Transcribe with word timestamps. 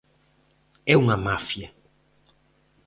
É 0.91 0.93
unha 1.03 1.17
mafia. 1.27 1.69